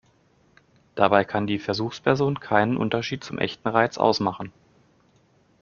Dabei 0.95 1.23
kann 1.25 1.45
die 1.45 1.59
Versuchsperson 1.59 2.39
keinen 2.39 2.75
Unterschied 2.75 3.23
zum 3.23 3.37
echten 3.37 3.67
Reiz 3.67 3.99
ausmachen. 3.99 4.51